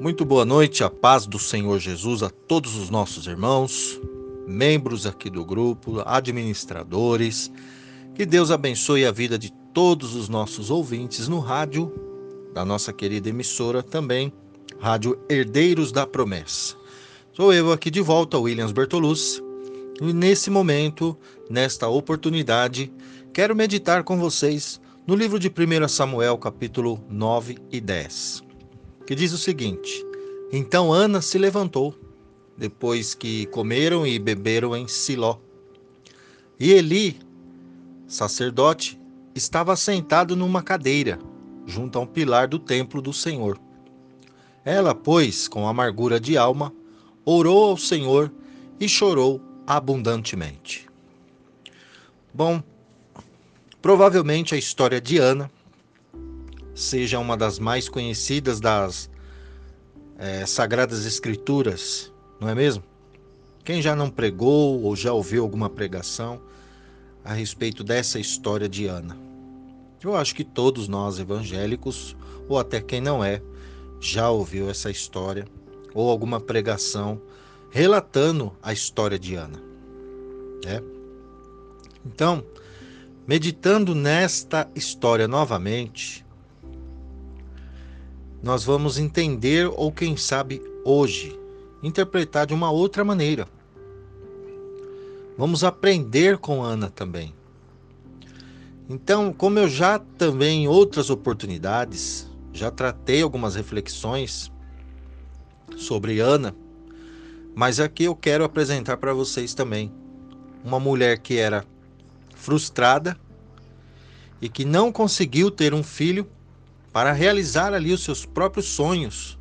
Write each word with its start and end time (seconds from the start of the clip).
Muito 0.00 0.24
boa 0.24 0.46
noite, 0.46 0.82
a 0.82 0.88
paz 0.88 1.26
do 1.26 1.38
Senhor 1.38 1.78
Jesus 1.78 2.22
a 2.22 2.30
todos 2.30 2.74
os 2.74 2.88
nossos 2.88 3.26
irmãos, 3.26 4.00
membros 4.48 5.04
aqui 5.04 5.28
do 5.28 5.44
grupo, 5.44 6.00
administradores. 6.06 7.52
Que 8.14 8.24
Deus 8.24 8.50
abençoe 8.50 9.04
a 9.04 9.12
vida 9.12 9.38
de 9.38 9.52
todos 9.74 10.14
os 10.14 10.26
nossos 10.26 10.70
ouvintes 10.70 11.28
no 11.28 11.38
rádio 11.38 11.92
da 12.54 12.64
nossa 12.64 12.94
querida 12.94 13.28
emissora 13.28 13.82
também, 13.82 14.32
Rádio 14.80 15.20
Herdeiros 15.28 15.92
da 15.92 16.06
Promessa. 16.06 16.76
Sou 17.34 17.52
eu 17.52 17.70
aqui 17.70 17.90
de 17.90 18.00
volta, 18.00 18.38
Williams 18.38 18.72
Bertolucci, 18.72 19.42
e 20.00 20.14
nesse 20.14 20.48
momento, 20.48 21.14
nesta 21.50 21.88
oportunidade, 21.88 22.90
quero 23.34 23.54
meditar 23.54 24.02
com 24.02 24.18
vocês 24.18 24.80
no 25.06 25.14
livro 25.14 25.38
de 25.38 25.48
1 25.48 25.88
Samuel, 25.88 26.38
capítulo 26.38 27.04
9 27.10 27.58
e 27.70 27.82
10 27.82 28.49
que 29.10 29.16
diz 29.16 29.32
o 29.32 29.38
seguinte: 29.38 30.06
Então 30.52 30.92
Ana 30.92 31.20
se 31.20 31.36
levantou, 31.36 31.92
depois 32.56 33.12
que 33.12 33.44
comeram 33.46 34.06
e 34.06 34.20
beberam 34.20 34.76
em 34.76 34.86
Siló. 34.86 35.38
E 36.60 36.70
Eli, 36.70 37.18
sacerdote, 38.06 39.00
estava 39.34 39.74
sentado 39.74 40.36
numa 40.36 40.62
cadeira, 40.62 41.18
junto 41.66 41.98
a 41.98 42.02
um 42.02 42.06
pilar 42.06 42.46
do 42.46 42.56
templo 42.56 43.02
do 43.02 43.12
Senhor. 43.12 43.58
Ela, 44.64 44.94
pois, 44.94 45.48
com 45.48 45.66
amargura 45.66 46.20
de 46.20 46.38
alma, 46.38 46.72
orou 47.24 47.64
ao 47.64 47.76
Senhor 47.76 48.30
e 48.78 48.88
chorou 48.88 49.42
abundantemente. 49.66 50.88
Bom, 52.32 52.62
provavelmente 53.82 54.54
a 54.54 54.58
história 54.58 55.00
de 55.00 55.18
Ana 55.18 55.50
seja 56.80 57.18
uma 57.18 57.36
das 57.36 57.58
mais 57.58 57.88
conhecidas 57.88 58.60
das 58.60 59.10
é, 60.18 60.44
Sagradas 60.46 61.04
Escrituras, 61.04 62.12
não 62.40 62.48
é 62.48 62.54
mesmo? 62.54 62.82
Quem 63.64 63.82
já 63.82 63.94
não 63.94 64.10
pregou 64.10 64.82
ou 64.82 64.96
já 64.96 65.12
ouviu 65.12 65.42
alguma 65.42 65.68
pregação 65.68 66.40
a 67.24 67.34
respeito 67.34 67.84
dessa 67.84 68.18
história 68.18 68.68
de 68.68 68.86
Ana? 68.86 69.16
Eu 70.02 70.16
acho 70.16 70.34
que 70.34 70.42
todos 70.42 70.88
nós 70.88 71.18
evangélicos, 71.18 72.16
ou 72.48 72.58
até 72.58 72.80
quem 72.80 73.00
não 73.00 73.22
é, 73.22 73.42
já 74.00 74.30
ouviu 74.30 74.70
essa 74.70 74.90
história 74.90 75.46
ou 75.94 76.08
alguma 76.08 76.40
pregação 76.40 77.20
relatando 77.70 78.52
a 78.62 78.72
história 78.72 79.18
de 79.18 79.34
Ana. 79.34 79.62
É? 80.66 80.82
Então, 82.06 82.42
meditando 83.26 83.94
nesta 83.94 84.68
história 84.74 85.28
novamente, 85.28 86.24
nós 88.42 88.64
vamos 88.64 88.98
entender 88.98 89.66
ou 89.66 89.92
quem 89.92 90.16
sabe 90.16 90.62
hoje 90.84 91.38
interpretar 91.82 92.46
de 92.46 92.54
uma 92.54 92.70
outra 92.70 93.04
maneira. 93.04 93.46
Vamos 95.36 95.64
aprender 95.64 96.38
com 96.38 96.62
Ana 96.62 96.90
também. 96.90 97.34
Então, 98.88 99.32
como 99.32 99.58
eu 99.58 99.68
já 99.68 99.98
também 99.98 100.64
em 100.64 100.68
outras 100.68 101.10
oportunidades 101.10 102.28
já 102.52 102.70
tratei 102.70 103.22
algumas 103.22 103.54
reflexões 103.54 104.50
sobre 105.76 106.18
Ana, 106.18 106.54
mas 107.54 107.78
aqui 107.78 108.04
eu 108.04 108.16
quero 108.16 108.44
apresentar 108.44 108.96
para 108.96 109.14
vocês 109.14 109.54
também 109.54 109.92
uma 110.64 110.80
mulher 110.80 111.18
que 111.18 111.36
era 111.36 111.64
frustrada 112.34 113.16
e 114.42 114.48
que 114.48 114.64
não 114.64 114.90
conseguiu 114.90 115.50
ter 115.50 115.72
um 115.72 115.82
filho 115.82 116.26
para 116.92 117.12
realizar 117.12 117.72
ali 117.72 117.92
os 117.92 118.02
seus 118.02 118.26
próprios 118.26 118.66
sonhos 118.66 119.38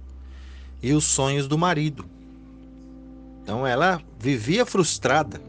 e 0.81 0.93
os 0.93 1.03
sonhos 1.03 1.47
do 1.47 1.57
marido. 1.57 2.05
Então 3.41 3.65
ela 3.65 4.01
vivia 4.19 4.65
frustrada, 4.65 5.41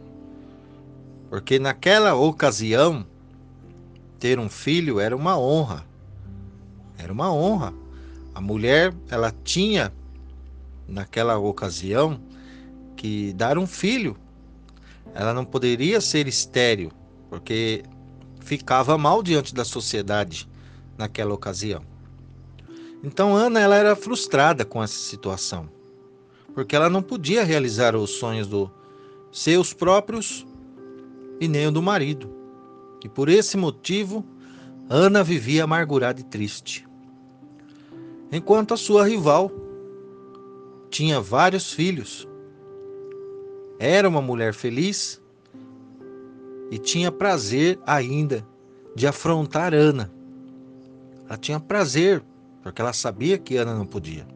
porque 1.28 1.58
naquela 1.58 2.14
ocasião 2.14 3.06
ter 4.18 4.38
um 4.38 4.48
filho 4.48 4.98
era 5.00 5.14
uma 5.14 5.38
honra. 5.38 5.84
Era 6.98 7.12
uma 7.12 7.32
honra. 7.32 7.72
A 8.34 8.40
mulher, 8.40 8.94
ela 9.08 9.34
tinha 9.44 9.92
naquela 10.86 11.38
ocasião 11.38 12.20
que 12.96 13.32
dar 13.32 13.58
um 13.58 13.66
filho. 13.66 14.16
Ela 15.14 15.32
não 15.32 15.44
poderia 15.44 16.00
ser 16.00 16.28
estéril, 16.28 16.92
porque 17.28 17.82
ficava 18.40 18.96
mal 18.96 19.22
diante 19.22 19.54
da 19.54 19.64
sociedade 19.64 20.48
naquela 20.96 21.34
ocasião. 21.34 21.89
Então 23.02 23.34
Ana 23.34 23.60
ela 23.60 23.76
era 23.76 23.96
frustrada 23.96 24.64
com 24.64 24.82
essa 24.82 24.98
situação, 24.98 25.68
porque 26.54 26.76
ela 26.76 26.90
não 26.90 27.02
podia 27.02 27.42
realizar 27.42 27.96
os 27.96 28.10
sonhos 28.10 28.46
dos 28.46 28.68
seus 29.32 29.72
próprios 29.72 30.46
e 31.40 31.48
nem 31.48 31.66
o 31.66 31.72
do 31.72 31.80
marido. 31.80 32.30
E 33.02 33.08
por 33.08 33.28
esse 33.28 33.56
motivo, 33.56 34.24
Ana 34.88 35.22
vivia 35.22 35.64
amargurada 35.64 36.20
e 36.20 36.24
triste. 36.24 36.86
Enquanto 38.30 38.74
a 38.74 38.76
sua 38.76 39.08
rival 39.08 39.50
tinha 40.90 41.20
vários 41.20 41.72
filhos, 41.72 42.28
era 43.78 44.06
uma 44.08 44.20
mulher 44.20 44.52
feliz 44.52 45.22
e 46.70 46.78
tinha 46.78 47.10
prazer 47.10 47.78
ainda 47.86 48.46
de 48.94 49.06
afrontar 49.06 49.72
Ana. 49.72 50.12
Ela 51.26 51.38
tinha 51.38 51.58
prazer 51.58 52.22
porque 52.62 52.80
ela 52.80 52.92
sabia 52.92 53.38
que 53.38 53.56
Ana 53.56 53.74
não 53.74 53.86
podia. 53.86 54.26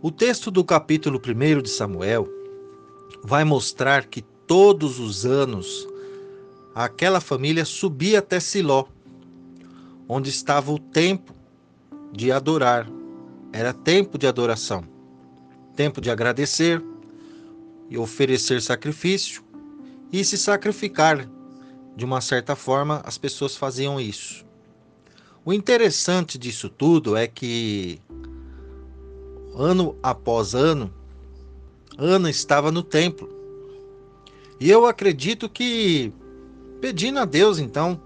O 0.00 0.10
texto 0.10 0.50
do 0.50 0.64
capítulo 0.64 1.20
1 1.20 1.62
de 1.62 1.68
Samuel 1.70 2.28
vai 3.22 3.44
mostrar 3.44 4.06
que 4.06 4.22
todos 4.46 4.98
os 4.98 5.26
anos 5.26 5.88
aquela 6.74 7.20
família 7.20 7.64
subia 7.64 8.20
até 8.20 8.38
Siló, 8.38 8.84
onde 10.08 10.30
estava 10.30 10.70
o 10.72 10.78
tempo 10.78 11.34
de 12.12 12.30
adorar. 12.30 12.88
Era 13.52 13.72
tempo 13.72 14.16
de 14.16 14.26
adoração, 14.26 14.84
tempo 15.74 16.00
de 16.00 16.10
agradecer 16.10 16.82
e 17.90 17.98
oferecer 17.98 18.62
sacrifício 18.62 19.42
e 20.12 20.24
se 20.24 20.38
sacrificar. 20.38 21.28
De 21.96 22.04
uma 22.04 22.20
certa 22.20 22.54
forma, 22.54 23.02
as 23.04 23.18
pessoas 23.18 23.56
faziam 23.56 24.00
isso. 24.00 24.47
O 25.48 25.52
interessante 25.54 26.36
disso 26.36 26.68
tudo 26.68 27.16
é 27.16 27.26
que 27.26 27.98
ano 29.54 29.96
após 30.02 30.54
ano, 30.54 30.92
Ana 31.96 32.28
estava 32.28 32.70
no 32.70 32.82
templo. 32.82 33.30
E 34.60 34.68
eu 34.68 34.84
acredito 34.84 35.48
que 35.48 36.12
pedindo 36.82 37.18
a 37.18 37.24
Deus 37.24 37.58
então 37.58 37.98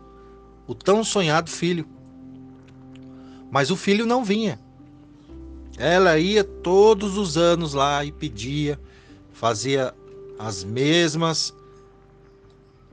o 0.68 0.72
tão 0.72 1.02
sonhado 1.02 1.50
filho. 1.50 1.84
Mas 3.50 3.72
o 3.72 3.76
filho 3.76 4.06
não 4.06 4.24
vinha. 4.24 4.60
Ela 5.76 6.20
ia 6.20 6.44
todos 6.44 7.18
os 7.18 7.36
anos 7.36 7.74
lá 7.74 8.04
e 8.04 8.12
pedia, 8.12 8.78
fazia 9.32 9.92
as 10.38 10.62
mesmas 10.62 11.52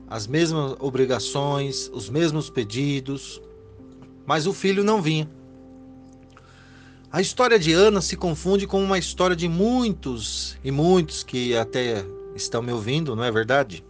as 0.08 0.26
mesmas 0.26 0.74
obrigações, 0.80 1.88
os 1.94 2.10
mesmos 2.10 2.50
pedidos, 2.50 3.40
mas 4.26 4.46
o 4.46 4.52
filho 4.52 4.84
não 4.84 5.00
vinha. 5.00 5.28
A 7.12 7.20
história 7.20 7.58
de 7.58 7.72
Ana 7.72 8.00
se 8.00 8.16
confunde 8.16 8.66
com 8.66 8.82
uma 8.82 8.96
história 8.96 9.34
de 9.34 9.48
muitos 9.48 10.56
e 10.62 10.70
muitos 10.70 11.24
que 11.24 11.56
até 11.56 12.04
estão 12.36 12.62
me 12.62 12.72
ouvindo, 12.72 13.16
não 13.16 13.24
é 13.24 13.32
verdade? 13.32 13.84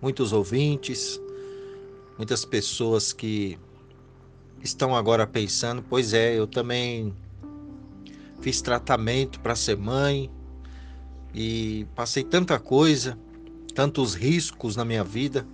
Muitos 0.00 0.32
ouvintes, 0.32 1.20
muitas 2.16 2.44
pessoas 2.44 3.12
que 3.12 3.58
estão 4.62 4.96
agora 4.96 5.26
pensando: 5.26 5.84
pois 5.88 6.14
é, 6.14 6.38
eu 6.38 6.46
também 6.46 7.14
fiz 8.40 8.62
tratamento 8.62 9.40
para 9.40 9.54
ser 9.54 9.76
mãe 9.76 10.30
e 11.34 11.86
passei 11.94 12.24
tanta 12.24 12.58
coisa, 12.58 13.18
tantos 13.74 14.14
riscos 14.14 14.76
na 14.76 14.84
minha 14.84 15.04
vida 15.04 15.46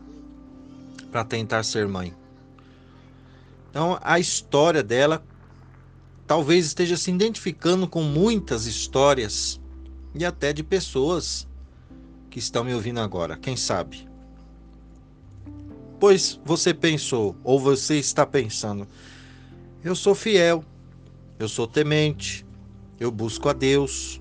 para 1.10 1.24
tentar 1.24 1.64
ser 1.64 1.88
mãe. 1.88 2.14
Então, 3.70 3.98
a 4.02 4.18
história 4.18 4.82
dela 4.82 5.24
talvez 6.26 6.66
esteja 6.66 6.96
se 6.96 7.10
identificando 7.10 7.88
com 7.88 8.02
muitas 8.02 8.66
histórias 8.66 9.60
e 10.14 10.24
até 10.24 10.52
de 10.52 10.62
pessoas 10.62 11.48
que 12.28 12.38
estão 12.38 12.64
me 12.64 12.74
ouvindo 12.74 13.00
agora, 13.00 13.36
quem 13.36 13.56
sabe? 13.56 14.08
Pois 15.98 16.40
você 16.44 16.72
pensou, 16.72 17.36
ou 17.44 17.58
você 17.58 17.98
está 17.98 18.24
pensando, 18.24 18.86
eu 19.84 19.94
sou 19.94 20.14
fiel, 20.14 20.64
eu 21.38 21.48
sou 21.48 21.66
temente, 21.66 22.46
eu 22.98 23.10
busco 23.10 23.48
a 23.48 23.52
Deus, 23.52 24.20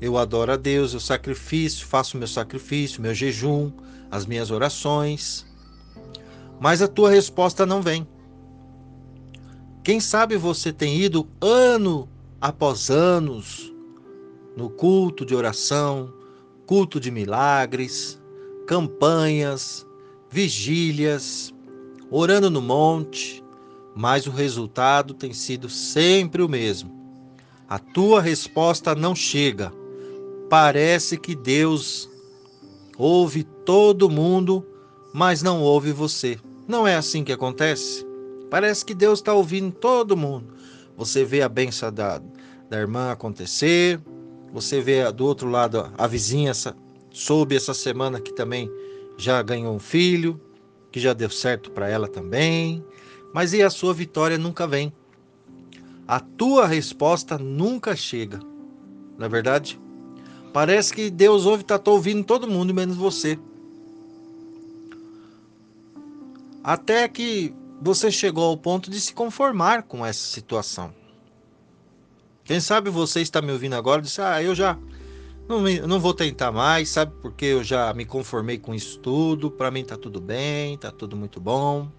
eu 0.00 0.18
adoro 0.18 0.52
a 0.52 0.56
Deus, 0.56 0.92
eu 0.92 1.00
sacrifício, 1.00 1.86
faço 1.86 2.16
meu 2.16 2.28
sacrifício, 2.28 3.02
meu 3.02 3.14
jejum, 3.14 3.72
as 4.10 4.26
minhas 4.26 4.50
orações, 4.50 5.46
mas 6.60 6.82
a 6.82 6.88
tua 6.88 7.10
resposta 7.10 7.64
não 7.64 7.80
vem. 7.80 8.06
Quem 9.84 9.98
sabe 9.98 10.36
você 10.36 10.72
tem 10.72 10.96
ido 11.00 11.26
ano 11.40 12.08
após 12.40 12.88
anos 12.88 13.74
no 14.56 14.70
culto 14.70 15.26
de 15.26 15.34
oração, 15.34 16.12
culto 16.64 17.00
de 17.00 17.10
milagres, 17.10 18.20
campanhas, 18.64 19.84
vigílias, 20.30 21.52
orando 22.12 22.48
no 22.48 22.62
monte, 22.62 23.42
mas 23.92 24.24
o 24.28 24.30
resultado 24.30 25.14
tem 25.14 25.32
sido 25.32 25.68
sempre 25.68 26.42
o 26.42 26.48
mesmo. 26.48 26.92
A 27.68 27.80
tua 27.80 28.20
resposta 28.20 28.94
não 28.94 29.16
chega. 29.16 29.72
Parece 30.48 31.16
que 31.18 31.34
Deus 31.34 32.08
ouve 32.96 33.42
todo 33.42 34.08
mundo, 34.08 34.64
mas 35.12 35.42
não 35.42 35.60
ouve 35.60 35.90
você. 35.90 36.38
Não 36.68 36.86
é 36.86 36.94
assim 36.94 37.24
que 37.24 37.32
acontece? 37.32 38.11
Parece 38.52 38.84
que 38.84 38.92
Deus 38.92 39.20
está 39.20 39.32
ouvindo 39.32 39.72
todo 39.72 40.14
mundo. 40.14 40.52
Você 40.94 41.24
vê 41.24 41.40
a 41.40 41.48
benção 41.48 41.90
da, 41.90 42.20
da 42.68 42.78
irmã 42.78 43.10
acontecer, 43.10 43.98
você 44.52 44.78
vê 44.78 45.10
do 45.10 45.24
outro 45.24 45.48
lado 45.48 45.90
a 45.96 46.06
vizinha 46.06 46.50
essa, 46.50 46.76
soube 47.10 47.56
essa 47.56 47.72
semana 47.72 48.20
que 48.20 48.30
também 48.30 48.70
já 49.16 49.40
ganhou 49.40 49.74
um 49.74 49.78
filho, 49.78 50.38
que 50.90 51.00
já 51.00 51.14
deu 51.14 51.30
certo 51.30 51.70
para 51.70 51.88
ela 51.88 52.06
também, 52.06 52.84
mas 53.32 53.54
e 53.54 53.62
a 53.62 53.70
sua 53.70 53.94
vitória 53.94 54.36
nunca 54.36 54.66
vem. 54.66 54.92
A 56.06 56.20
tua 56.20 56.66
resposta 56.66 57.38
nunca 57.38 57.96
chega. 57.96 58.38
Não 59.16 59.24
é 59.24 59.28
verdade? 59.30 59.80
Parece 60.52 60.92
que 60.92 61.08
Deus 61.08 61.46
ouve, 61.46 61.62
está 61.62 61.80
ouvindo 61.86 62.22
todo 62.22 62.46
mundo, 62.46 62.74
menos 62.74 62.98
você. 62.98 63.38
Até 66.62 67.08
que 67.08 67.54
você 67.82 68.12
chegou 68.12 68.44
ao 68.44 68.56
ponto 68.56 68.90
de 68.90 69.00
se 69.00 69.12
conformar 69.12 69.82
com 69.82 70.06
essa 70.06 70.24
situação. 70.24 70.94
Quem 72.44 72.60
sabe 72.60 72.90
você 72.90 73.20
está 73.20 73.42
me 73.42 73.50
ouvindo 73.50 73.74
agora 73.74 74.00
e 74.00 74.04
disse: 74.04 74.20
Ah, 74.20 74.40
eu 74.40 74.54
já 74.54 74.78
não, 75.48 75.60
não 75.60 76.00
vou 76.00 76.14
tentar 76.14 76.52
mais, 76.52 76.90
sabe? 76.90 77.12
Porque 77.20 77.44
eu 77.44 77.64
já 77.64 77.92
me 77.92 78.04
conformei 78.04 78.56
com 78.56 78.72
isso 78.72 78.98
tudo. 79.00 79.50
Para 79.50 79.70
mim 79.70 79.84
tá 79.84 79.96
tudo 79.96 80.20
bem, 80.20 80.78
tá 80.78 80.92
tudo 80.92 81.16
muito 81.16 81.40
bom. 81.40 81.90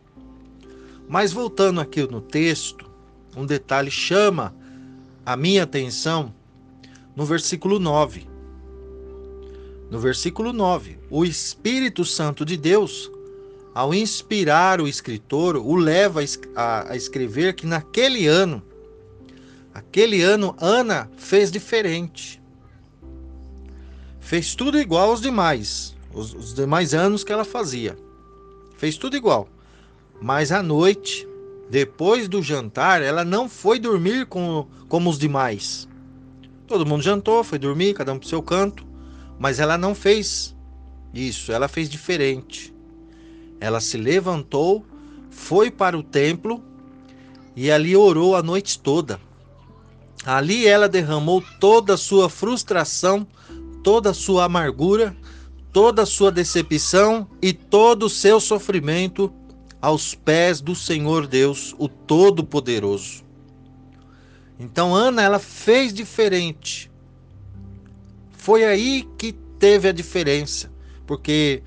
Mas 1.08 1.34
voltando 1.34 1.82
aqui 1.82 2.02
no 2.04 2.22
texto, 2.22 2.90
um 3.36 3.46
detalhe 3.46 3.92
chama 3.92 4.56
a 5.26 5.36
minha 5.36 5.64
atenção 5.64 6.34
no 7.14 7.26
versículo 7.26 7.78
9. 7.78 8.28
No 9.92 10.00
versículo 10.00 10.54
9, 10.54 10.98
o 11.10 11.24
Espírito 11.24 12.04
Santo 12.04 12.44
de 12.46 12.58
Deus, 12.58 13.12
ao 13.74 13.94
inspirar 13.94 14.80
o 14.80 14.88
escritor, 14.88 15.58
o 15.58 15.76
leva 15.76 16.22
a, 16.56 16.96
escrever 16.96 17.56
que 17.56 17.66
naquele 17.66 18.28
ano, 18.28 18.62
aquele 19.74 20.22
ano, 20.22 20.56
Ana 20.60 21.10
fez 21.18 21.52
diferente. 21.52 22.42
Fez 24.20 24.56
tudo 24.56 24.80
igual 24.80 25.10
aos 25.10 25.22
demais, 25.22 25.96
os, 26.14 26.34
os 26.34 26.54
demais 26.54 26.94
anos 26.94 27.24
que 27.24 27.32
ela 27.32 27.44
fazia. 27.44 27.98
Fez 28.78 28.96
tudo 28.96 29.18
igual. 29.18 29.50
Mas 30.22 30.52
à 30.52 30.62
noite, 30.62 31.28
depois 31.70 32.28
do 32.28 32.42
jantar, 32.42 33.02
ela 33.02 33.26
não 33.26 33.50
foi 33.50 33.80
dormir 33.80 34.28
com, 34.28 34.68
como 34.88 35.10
os 35.10 35.18
demais. 35.18 35.88
Todo 36.68 36.86
mundo 36.86 37.04
jantou, 37.04 37.44
foi 37.44 37.58
dormir, 37.58 37.94
cada 37.94 38.14
um 38.14 38.20
pro 38.20 38.30
seu 38.30 38.42
canto. 38.42 38.86
Mas 39.40 39.60
ela 39.60 39.78
não 39.78 39.94
fez 39.94 40.56
isso, 41.14 41.52
ela 41.52 41.68
fez 41.68 41.90
diferente. 41.90 42.73
Ela 43.64 43.80
se 43.80 43.96
levantou, 43.96 44.86
foi 45.30 45.72
para 45.72 45.98
o 45.98 46.04
templo 46.04 46.62
e 47.56 47.72
ali 47.72 47.96
orou 47.96 48.36
a 48.36 48.44
noite 48.44 48.78
toda. 48.78 49.22
Ali 50.26 50.68
ela 50.68 50.90
derramou 50.90 51.42
toda 51.62 51.94
a 51.94 51.98
sua 51.98 52.28
frustração, 52.28 53.26
toda 53.82 54.10
a 54.10 54.14
sua 54.14 54.44
amargura, 54.44 55.16
toda 55.72 56.02
a 56.02 56.06
sua 56.06 56.30
decepção 56.30 57.26
e 57.42 57.54
todo 57.54 58.08
o 58.08 58.10
seu 58.10 58.38
sofrimento 58.42 59.34
aos 59.82 60.14
pés 60.14 60.60
do 60.60 60.76
Senhor 60.76 61.26
Deus, 61.26 61.74
o 61.80 61.88
Todo-Poderoso. 61.88 63.24
Então 64.60 64.94
Ana 64.94 65.22
ela 65.22 65.40
fez 65.40 65.94
diferente. 65.94 66.92
Foi 68.34 68.66
aí 68.66 69.08
que 69.18 69.32
teve 69.58 69.88
a 69.88 69.94
diferença, 69.94 70.70
porque 71.08 71.64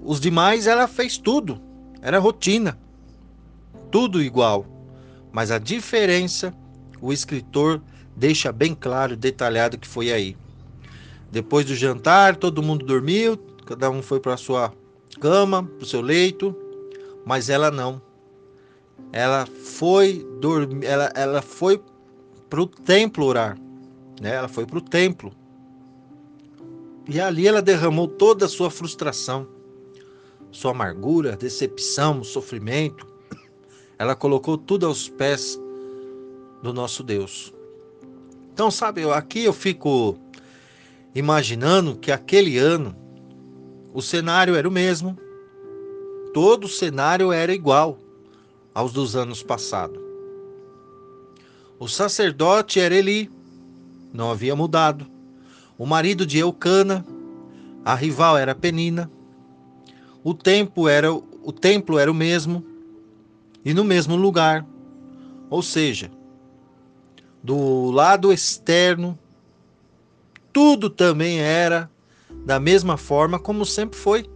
os 0.00 0.20
demais 0.20 0.66
ela 0.66 0.86
fez 0.86 1.18
tudo, 1.18 1.60
era 2.00 2.18
rotina, 2.18 2.78
tudo 3.90 4.22
igual. 4.22 4.66
Mas 5.30 5.50
a 5.50 5.58
diferença 5.58 6.54
o 7.00 7.12
escritor 7.12 7.80
deixa 8.14 8.52
bem 8.52 8.74
claro, 8.74 9.16
detalhado 9.16 9.78
que 9.78 9.88
foi 9.88 10.12
aí. 10.12 10.36
Depois 11.30 11.64
do 11.64 11.74
jantar, 11.74 12.36
todo 12.36 12.62
mundo 12.62 12.84
dormiu, 12.84 13.36
cada 13.64 13.90
um 13.90 14.02
foi 14.02 14.20
para 14.20 14.36
sua 14.36 14.72
cama, 15.20 15.62
para 15.62 15.82
o 15.84 15.86
seu 15.86 16.00
leito 16.00 16.54
mas 17.24 17.48
ela 17.48 17.70
não. 17.70 18.00
Ela 19.12 19.46
foi 19.46 20.26
dormir, 20.40 20.86
ela, 20.86 21.12
ela 21.14 21.42
foi 21.42 21.82
para 22.48 22.60
o 22.60 22.66
templo 22.66 23.26
orar, 23.26 23.58
né? 24.20 24.34
Ela 24.34 24.48
foi 24.48 24.66
para 24.66 24.78
o 24.78 24.82
templo 24.82 25.32
e 27.08 27.20
ali 27.20 27.48
ela 27.48 27.60
derramou 27.60 28.06
toda 28.06 28.46
a 28.46 28.48
sua 28.48 28.70
frustração, 28.70 29.46
sua 30.52 30.70
amargura, 30.70 31.36
decepção, 31.36 32.22
sofrimento. 32.22 33.06
Ela 33.98 34.14
colocou 34.14 34.56
tudo 34.56 34.86
aos 34.86 35.08
pés 35.08 35.58
do 36.62 36.72
nosso 36.72 37.02
Deus. 37.02 37.52
Então, 38.52 38.70
sabe, 38.70 39.02
aqui 39.10 39.44
eu 39.44 39.52
fico 39.52 40.16
imaginando 41.14 41.96
que 41.96 42.12
aquele 42.12 42.58
ano 42.58 42.94
o 43.92 44.00
cenário 44.00 44.54
era 44.54 44.68
o 44.68 44.72
mesmo, 44.72 45.18
todo 46.32 46.64
o 46.64 46.68
cenário 46.68 47.32
era 47.32 47.52
igual 47.52 47.98
aos 48.74 48.92
dos 48.92 49.16
anos 49.16 49.42
passados. 49.42 50.00
O 51.78 51.88
sacerdote 51.88 52.78
era 52.78 52.94
Eli, 52.94 53.30
não 54.12 54.30
havia 54.30 54.54
mudado. 54.54 55.06
O 55.76 55.84
marido 55.84 56.24
de 56.24 56.38
Eucana, 56.38 57.04
a 57.84 57.94
rival 57.94 58.38
era 58.38 58.54
Penina. 58.54 59.10
O 60.24 60.34
templo 60.34 60.88
era 60.88 61.12
o 61.12 61.52
templo 61.52 61.98
era 61.98 62.10
o 62.10 62.14
mesmo 62.14 62.64
e 63.64 63.74
no 63.74 63.84
mesmo 63.84 64.16
lugar. 64.16 64.64
Ou 65.50 65.62
seja, 65.62 66.10
do 67.42 67.90
lado 67.90 68.32
externo 68.32 69.18
tudo 70.52 70.90
também 70.90 71.40
era 71.40 71.90
da 72.44 72.60
mesma 72.60 72.96
forma 72.96 73.38
como 73.38 73.64
sempre 73.64 73.98
foi. 73.98 74.26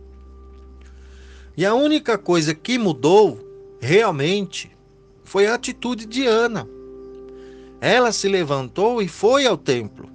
E 1.56 1.64
a 1.64 1.74
única 1.74 2.16
coisa 2.16 2.54
que 2.54 2.78
mudou 2.78 3.38
realmente 3.80 4.70
foi 5.22 5.46
a 5.46 5.54
atitude 5.54 6.06
de 6.06 6.26
Ana. 6.26 6.66
Ela 7.80 8.12
se 8.12 8.28
levantou 8.28 9.02
e 9.02 9.08
foi 9.08 9.46
ao 9.46 9.56
templo. 9.56 10.08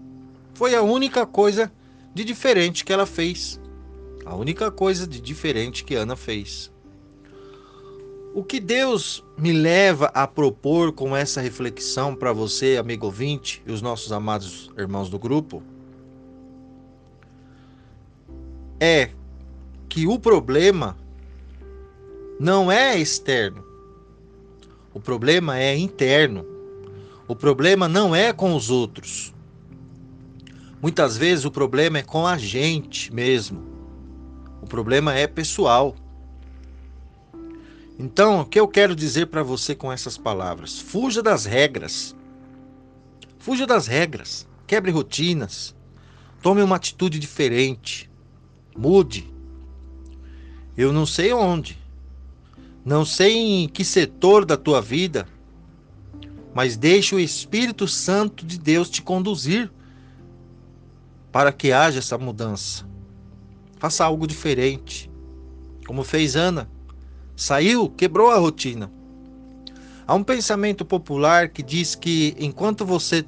Foi 0.54 0.76
a 0.76 0.82
única 0.82 1.26
coisa 1.26 1.72
de 2.14 2.24
diferente 2.24 2.84
que 2.84 2.92
ela 2.92 3.06
fez. 3.06 3.61
A 4.26 4.36
única 4.36 4.70
coisa 4.70 5.08
de 5.08 5.20
diferente 5.20 5.84
que 5.84 5.96
Ana 5.96 6.16
fez. 6.16 6.72
O 8.34 8.44
que 8.44 8.60
Deus 8.60 9.24
me 9.38 9.52
leva 9.52 10.06
a 10.14 10.26
propor 10.26 10.94
com 10.94 11.16
essa 11.16 11.42
reflexão 11.42 12.16
para 12.16 12.32
você, 12.32 12.78
amigo 12.78 13.08
ouvinte, 13.08 13.62
e 13.66 13.72
os 13.72 13.82
nossos 13.82 14.12
amados 14.12 14.72
irmãos 14.78 15.10
do 15.10 15.20
grupo, 15.20 15.62
é 18.80 19.10
que 19.90 20.08
o 20.08 20.18
problema 20.18 20.96
não 22.40 22.72
é 22.72 22.98
externo. 22.98 23.66
O 24.94 25.00
problema 25.00 25.60
é 25.60 25.78
interno. 25.78 26.46
O 27.28 27.36
problema 27.36 27.88
não 27.88 28.16
é 28.16 28.32
com 28.32 28.56
os 28.56 28.70
outros. 28.70 29.34
Muitas 30.82 31.18
vezes 31.18 31.44
o 31.44 31.52
problema 31.52 32.00
é 32.00 32.02
com 32.02 32.26
a 32.26 32.38
gente 32.38 33.14
mesmo. 33.14 33.71
O 34.62 34.68
problema 34.68 35.14
é 35.16 35.28
pessoal. 35.28 35.96
Então, 37.98 38.42
o 38.42 38.46
que 38.46 38.60
eu 38.60 38.68
quero 38.68 38.96
dizer 38.96 39.28
para 39.28 39.44
você 39.44 39.76
com 39.76 39.92
essas 39.92 40.18
palavras? 40.18 40.80
Fuja 40.80 41.22
das 41.22 41.46
regras. 41.46 42.16
Fuja 43.40 43.66
das 43.66 43.88
regras. 43.88 44.48
Quebre 44.68 44.92
rotinas. 44.92 45.76
Tome 46.42 46.62
uma 46.62 46.76
atitude 46.76 47.20
diferente. 47.20 48.10
Mude. 48.76 49.32
Eu 50.78 50.94
não 50.94 51.06
sei 51.06 51.34
onde, 51.34 51.78
não 52.84 53.06
sei 53.06 53.64
em 53.64 53.68
que 53.68 53.84
setor 53.84 54.46
da 54.46 54.56
tua 54.56 54.82
vida, 54.82 55.28
mas 56.54 56.78
deixe 56.78 57.14
o 57.14 57.20
Espírito 57.20 57.88
Santo 57.88 58.46
de 58.46 58.58
Deus 58.58 58.90
te 58.90 59.02
conduzir 59.02 59.72
para 61.32 61.52
que 61.52 61.72
haja 61.72 62.00
essa 62.00 62.18
mudança. 62.18 62.90
Faça 63.82 64.06
algo 64.06 64.28
diferente, 64.28 65.10
como 65.88 66.04
fez 66.04 66.36
Ana. 66.36 66.70
Saiu, 67.36 67.90
quebrou 67.90 68.30
a 68.30 68.38
rotina. 68.38 68.92
Há 70.06 70.14
um 70.14 70.24
pensamento 70.24 70.86
popular 70.86 71.50
que 71.50 71.64
diz 71.64 71.96
que 71.96 72.36
enquanto 72.38 72.86
você 72.86 73.26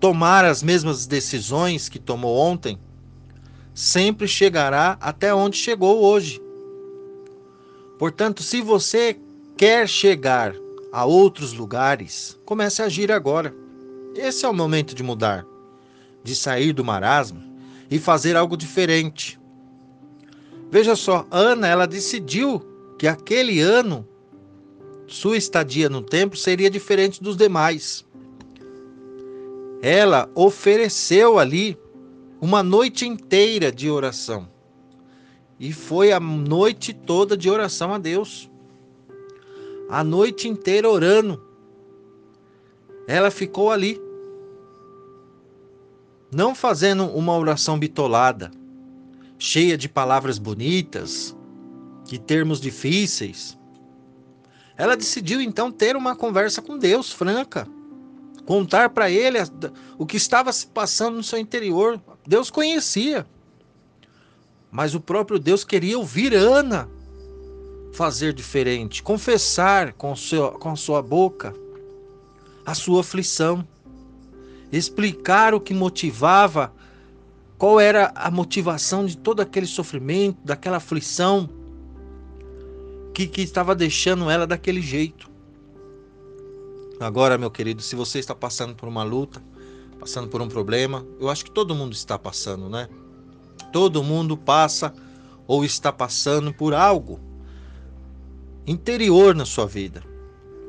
tomar 0.00 0.44
as 0.44 0.60
mesmas 0.60 1.06
decisões 1.06 1.88
que 1.88 2.00
tomou 2.00 2.36
ontem, 2.36 2.80
sempre 3.72 4.26
chegará 4.26 4.98
até 5.00 5.32
onde 5.32 5.56
chegou 5.56 6.02
hoje. 6.02 6.42
Portanto, 7.96 8.42
se 8.42 8.60
você 8.60 9.16
quer 9.56 9.88
chegar 9.88 10.52
a 10.92 11.04
outros 11.04 11.52
lugares, 11.52 12.36
comece 12.44 12.82
a 12.82 12.86
agir 12.86 13.12
agora. 13.12 13.54
Esse 14.16 14.44
é 14.44 14.48
o 14.48 14.52
momento 14.52 14.96
de 14.96 15.04
mudar, 15.04 15.46
de 16.24 16.34
sair 16.34 16.72
do 16.72 16.84
marasmo 16.84 17.40
e 17.88 18.00
fazer 18.00 18.34
algo 18.34 18.56
diferente. 18.56 19.38
Veja 20.70 20.96
só, 20.96 21.26
Ana, 21.30 21.68
ela 21.68 21.86
decidiu 21.86 22.60
que 22.98 23.06
aquele 23.06 23.60
ano 23.60 24.06
sua 25.06 25.36
estadia 25.36 25.88
no 25.88 26.02
templo 26.02 26.36
seria 26.36 26.68
diferente 26.68 27.22
dos 27.22 27.36
demais. 27.36 28.04
Ela 29.80 30.28
ofereceu 30.34 31.38
ali 31.38 31.78
uma 32.40 32.62
noite 32.62 33.06
inteira 33.06 33.70
de 33.70 33.88
oração. 33.88 34.48
E 35.58 35.72
foi 35.72 36.12
a 36.12 36.20
noite 36.20 36.92
toda 36.92 37.36
de 37.36 37.48
oração 37.48 37.94
a 37.94 37.98
Deus. 37.98 38.50
A 39.88 40.02
noite 40.02 40.48
inteira 40.48 40.90
orando. 40.90 41.42
Ela 43.06 43.30
ficou 43.30 43.70
ali. 43.70 44.00
Não 46.32 46.54
fazendo 46.54 47.04
uma 47.04 47.36
oração 47.36 47.78
bitolada, 47.78 48.50
cheia 49.38 49.76
de 49.76 49.88
palavras 49.88 50.38
bonitas, 50.38 51.36
de 52.04 52.18
termos 52.18 52.60
difíceis. 52.60 53.58
Ela 54.76 54.96
decidiu 54.96 55.40
então 55.40 55.72
ter 55.72 55.96
uma 55.96 56.14
conversa 56.14 56.60
com 56.62 56.78
Deus 56.78 57.12
franca, 57.12 57.66
contar 58.44 58.90
para 58.90 59.10
ele 59.10 59.38
o 59.98 60.06
que 60.06 60.16
estava 60.16 60.52
se 60.52 60.66
passando 60.66 61.16
no 61.16 61.22
seu 61.22 61.38
interior. 61.38 62.00
Deus 62.26 62.50
conhecia, 62.50 63.26
mas 64.70 64.94
o 64.94 65.00
próprio 65.00 65.38
Deus 65.38 65.64
queria 65.64 65.98
ouvir 65.98 66.34
Ana 66.34 66.88
fazer 67.92 68.34
diferente, 68.34 69.02
confessar 69.02 69.94
com, 69.94 70.14
seu, 70.14 70.52
com 70.52 70.76
sua 70.76 71.00
boca 71.00 71.54
a 72.66 72.74
sua 72.74 73.00
aflição, 73.00 73.66
explicar 74.72 75.54
o 75.54 75.60
que 75.60 75.72
motivava, 75.72 76.74
qual 77.58 77.80
era 77.80 78.12
a 78.14 78.30
motivação 78.30 79.06
de 79.06 79.16
todo 79.16 79.40
aquele 79.40 79.66
sofrimento, 79.66 80.38
daquela 80.44 80.76
aflição 80.76 81.48
que, 83.14 83.26
que 83.26 83.40
estava 83.40 83.74
deixando 83.74 84.28
ela 84.28 84.46
daquele 84.46 84.82
jeito. 84.82 85.30
Agora, 87.00 87.38
meu 87.38 87.50
querido, 87.50 87.82
se 87.82 87.96
você 87.96 88.18
está 88.18 88.34
passando 88.34 88.74
por 88.74 88.88
uma 88.88 89.02
luta, 89.02 89.42
passando 89.98 90.28
por 90.28 90.40
um 90.42 90.48
problema, 90.48 91.06
eu 91.18 91.28
acho 91.30 91.44
que 91.44 91.50
todo 91.50 91.74
mundo 91.74 91.94
está 91.94 92.18
passando, 92.18 92.68
né? 92.68 92.88
Todo 93.72 94.02
mundo 94.02 94.36
passa 94.36 94.94
ou 95.46 95.64
está 95.64 95.92
passando 95.92 96.52
por 96.52 96.74
algo 96.74 97.20
interior 98.66 99.34
na 99.34 99.44
sua 99.44 99.66
vida. 99.66 100.02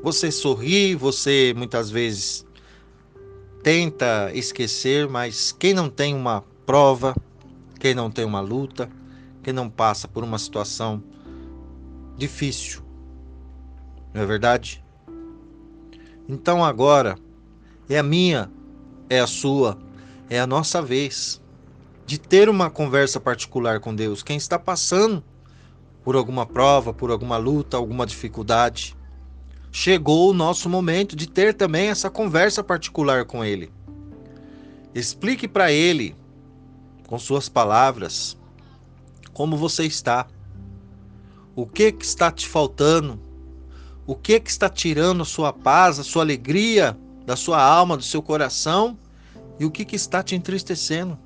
Você 0.03 0.31
sorri, 0.31 0.95
você 0.95 1.53
muitas 1.55 1.89
vezes 1.89 2.45
tenta 3.63 4.31
esquecer, 4.33 5.09
mas 5.09 5.51
quem 5.51 5.73
não 5.73 5.89
tem 5.89 6.13
uma 6.13 6.43
prova, 6.67 7.15
quem 7.79 7.95
não 7.95 8.11
tem 8.11 8.25
uma 8.25 8.41
luta, 8.41 8.89
quem 9.41 9.53
não 9.53 9.69
passa 9.69 10.05
por 10.05 10.21
uma 10.21 10.37
situação 10.37 11.01
difícil. 12.17 12.81
Não 14.13 14.21
é 14.21 14.25
verdade? 14.25 14.83
Então 16.27 16.65
agora 16.65 17.17
é 17.89 17.97
a 17.97 18.03
minha, 18.03 18.51
é 19.09 19.21
a 19.21 19.25
sua, 19.25 19.77
é 20.29 20.41
a 20.41 20.45
nossa 20.45 20.81
vez 20.81 21.41
de 22.05 22.19
ter 22.19 22.49
uma 22.49 22.69
conversa 22.69 23.17
particular 23.17 23.79
com 23.79 23.95
Deus. 23.95 24.21
Quem 24.21 24.35
está 24.35 24.59
passando 24.59 25.23
por 26.03 26.17
alguma 26.17 26.45
prova, 26.45 26.93
por 26.93 27.11
alguma 27.11 27.37
luta, 27.37 27.77
alguma 27.77 28.05
dificuldade, 28.05 28.93
chegou 29.71 30.31
o 30.31 30.33
nosso 30.33 30.69
momento 30.69 31.15
de 31.15 31.29
ter 31.29 31.53
também 31.53 31.87
essa 31.87 32.09
conversa 32.09 32.61
particular 32.61 33.23
com 33.23 33.45
Ele. 33.45 33.71
Explique 34.93 35.47
para 35.47 35.71
Ele, 35.71 36.13
com 37.07 37.17
suas 37.17 37.47
palavras, 37.47 38.37
como 39.33 39.55
você 39.55 39.85
está. 39.85 40.27
O 41.55 41.65
que, 41.65 41.91
que 41.91 42.05
está 42.05 42.29
te 42.29 42.47
faltando? 42.47 43.19
O 44.05 44.15
que, 44.15 44.39
que 44.39 44.49
está 44.49 44.69
tirando 44.69 45.21
a 45.21 45.25
sua 45.25 45.51
paz, 45.51 45.97
a 45.97 46.03
sua 46.03 46.21
alegria 46.21 46.97
da 47.25 47.35
sua 47.35 47.61
alma, 47.61 47.97
do 47.97 48.03
seu 48.03 48.21
coração? 48.21 48.97
E 49.59 49.65
o 49.65 49.71
que, 49.71 49.83
que 49.83 49.95
está 49.95 50.21
te 50.21 50.35
entristecendo? 50.35 51.17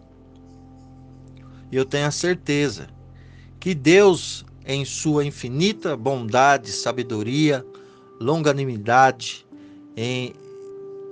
E 1.71 1.75
eu 1.75 1.83
tenho 1.83 2.07
a 2.07 2.11
certeza 2.11 2.88
que 3.59 3.73
Deus, 3.75 4.45
em 4.65 4.85
sua 4.85 5.25
infinita 5.25 5.97
bondade, 5.97 6.71
sabedoria, 6.71 7.65
longanimidade, 8.19 9.45
em, 9.95 10.33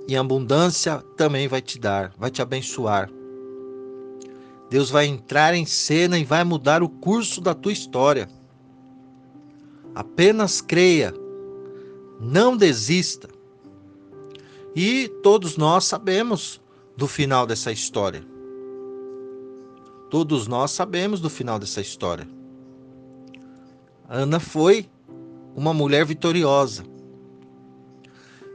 em 0.08 0.16
abundância, 0.16 0.98
também 1.16 1.46
vai 1.46 1.60
te 1.60 1.78
dar, 1.78 2.12
vai 2.18 2.30
te 2.30 2.40
abençoar. 2.40 3.10
Deus 4.70 4.88
vai 4.88 5.06
entrar 5.06 5.52
em 5.52 5.66
cena 5.66 6.16
e 6.16 6.24
vai 6.24 6.44
mudar 6.44 6.80
o 6.80 6.88
curso 6.88 7.40
da 7.40 7.52
tua 7.52 7.72
história. 7.72 8.28
Apenas 9.92 10.60
creia, 10.60 11.12
não 12.20 12.56
desista. 12.56 13.28
E 14.74 15.08
todos 15.24 15.56
nós 15.56 15.84
sabemos 15.84 16.60
do 16.96 17.08
final 17.08 17.48
dessa 17.48 17.72
história. 17.72 18.24
Todos 20.08 20.46
nós 20.46 20.70
sabemos 20.70 21.20
do 21.20 21.28
final 21.28 21.58
dessa 21.58 21.80
história. 21.80 22.28
Ana 24.08 24.38
foi 24.38 24.88
uma 25.56 25.74
mulher 25.74 26.06
vitoriosa. 26.06 26.84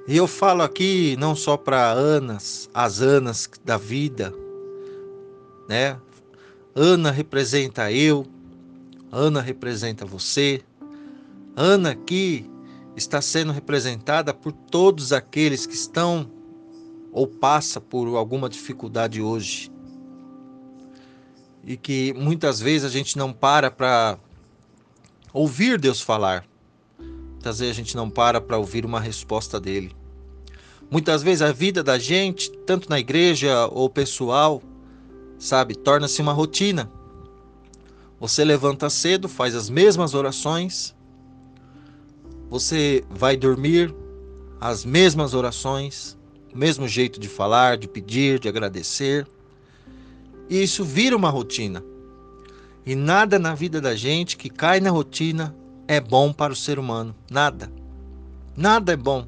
E 0.07 0.15
eu 0.15 0.27
falo 0.27 0.61
aqui 0.61 1.17
não 1.19 1.35
só 1.35 1.57
para 1.57 1.91
Anas, 1.91 2.69
as 2.73 3.01
Anas 3.01 3.49
da 3.65 3.77
vida, 3.77 4.33
né? 5.67 5.99
Ana 6.73 7.11
representa 7.11 7.91
eu, 7.91 8.25
Ana 9.11 9.41
representa 9.41 10.05
você, 10.05 10.61
Ana 11.55 11.91
aqui 11.91 12.49
está 12.95 13.21
sendo 13.21 13.51
representada 13.51 14.33
por 14.33 14.51
todos 14.51 15.13
aqueles 15.13 15.65
que 15.65 15.73
estão 15.73 16.29
ou 17.11 17.27
passa 17.27 17.79
por 17.79 18.13
alguma 18.17 18.49
dificuldade 18.49 19.21
hoje. 19.21 19.71
E 21.63 21.77
que 21.77 22.13
muitas 22.13 22.59
vezes 22.59 22.85
a 22.85 22.89
gente 22.89 23.17
não 23.17 23.31
para 23.31 23.71
para 23.71 24.19
ouvir 25.31 25.79
Deus 25.79 26.01
falar. 26.01 26.45
Muitas 26.99 27.59
vezes 27.59 27.73
a 27.73 27.75
gente 27.75 27.95
não 27.95 28.09
para 28.09 28.41
para 28.41 28.57
ouvir 28.57 28.85
uma 28.85 28.99
resposta 28.99 29.59
dele. 29.59 29.95
Muitas 30.91 31.23
vezes 31.23 31.41
a 31.41 31.51
vida 31.51 31.81
da 31.81 31.97
gente, 31.97 32.51
tanto 32.65 32.89
na 32.89 32.99
igreja 32.99 33.67
ou 33.67 33.89
pessoal, 33.89 34.61
sabe, 35.37 35.75
torna-se 35.75 36.21
uma 36.21 36.33
rotina. 36.33 36.89
Você 38.19 38.43
levanta 38.43 38.89
cedo, 38.89 39.27
faz 39.27 39.55
as 39.55 39.69
mesmas 39.69 40.13
orações, 40.13 40.95
você 42.49 43.03
vai 43.09 43.35
dormir 43.35 43.93
as 44.59 44.85
mesmas 44.85 45.33
orações, 45.33 46.17
o 46.53 46.57
mesmo 46.57 46.87
jeito 46.87 47.19
de 47.19 47.27
falar, 47.27 47.77
de 47.77 47.87
pedir, 47.87 48.39
de 48.39 48.47
agradecer. 48.47 49.27
E 50.49 50.61
isso 50.61 50.83
vira 50.83 51.15
uma 51.15 51.29
rotina. 51.29 51.83
E 52.85 52.95
nada 52.95 53.39
na 53.39 53.53
vida 53.55 53.81
da 53.81 53.95
gente 53.95 54.37
que 54.37 54.49
cai 54.49 54.79
na 54.79 54.91
rotina 54.91 55.55
é 55.87 55.99
bom 55.99 56.31
para 56.31 56.53
o 56.53 56.55
ser 56.55 56.79
humano. 56.79 57.15
Nada. 57.29 57.71
Nada 58.55 58.93
é 58.93 58.95
bom 58.95 59.27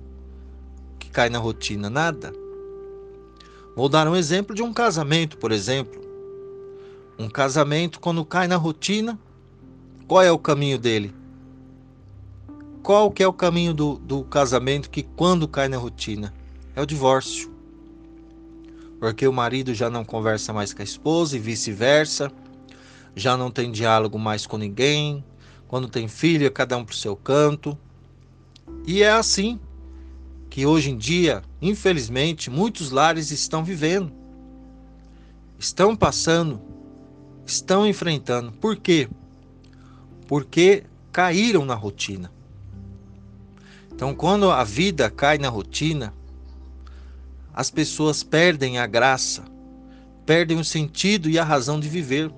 que 1.00 1.10
cai 1.10 1.30
na 1.30 1.40
rotina. 1.40 1.90
Nada. 1.90 2.32
Vou 3.77 3.88
dar 3.88 4.10
um 4.10 4.15
exemplo 4.15 4.53
de 4.53 4.62
um 4.62 4.74
casamento, 4.74 5.38
por 5.38 5.53
exemplo. 5.53 6.01
Um 7.17 7.29
casamento, 7.29 8.01
quando 8.01 8.25
cai 8.25 8.46
na 8.46 8.57
rotina, 8.57 9.17
qual 10.05 10.22
é 10.22 10.31
o 10.31 10.38
caminho 10.38 10.77
dele? 10.77 11.15
qual 12.88 13.12
que 13.12 13.22
é 13.22 13.27
o 13.27 13.34
caminho 13.34 13.74
do, 13.74 13.96
do 13.98 14.24
casamento 14.24 14.89
que 14.89 15.03
quando 15.03 15.46
cai 15.46 15.67
na 15.67 15.75
rotina? 15.75 16.34
É 16.74 16.81
o 16.81 16.86
divórcio. 16.86 17.53
Porque 18.98 19.27
o 19.27 19.34
marido 19.34 19.74
já 19.74 19.89
não 19.89 20.05
conversa 20.05 20.53
mais 20.53 20.72
com 20.72 20.81
a 20.81 20.86
esposa 20.86 21.36
e 21.36 21.39
vice-versa, 21.39 22.31
já 23.13 23.36
não 23.36 23.51
tem 23.51 23.74
diálogo 23.74 24.17
mais 24.17 24.48
com 24.48 24.57
ninguém, 24.57 25.22
quando 25.67 25.89
tem 25.89 26.07
filho 26.07 26.48
é 26.48 26.50
cada 26.50 26.77
um 26.77 26.86
para 26.86 26.93
o 26.93 26.96
seu 26.96 27.13
canto. 27.13 27.77
E 28.86 29.03
é 29.03 29.12
assim 29.12 29.60
que 30.58 30.66
hoje 30.66 30.90
em 30.90 30.98
dia, 30.98 31.44
infelizmente, 31.62 32.50
muitos 32.50 32.90
lares 32.90 33.30
estão 33.30 33.64
vivendo, 33.64 34.12
estão 35.60 35.96
passando, 35.96 36.60
estão 37.46 37.86
enfrentando. 37.86 38.52
Por 38.54 38.76
quê? 38.76 39.08
Porque 40.26 40.84
caíram 41.12 41.64
na 41.64 41.76
rotina. 41.76 42.32
Então, 43.94 44.16
quando 44.16 44.50
a 44.50 44.64
vida 44.64 45.12
cai 45.12 45.38
na 45.38 45.48
rotina, 45.48 46.12
as 47.54 47.70
pessoas 47.70 48.24
perdem 48.24 48.80
a 48.80 48.88
graça, 48.88 49.44
perdem 50.26 50.60
o 50.60 50.66
sentido 50.66 51.30
e 51.30 51.38
a 51.38 51.44
razão 51.44 51.80
de 51.80 51.88
viver. 51.88 52.32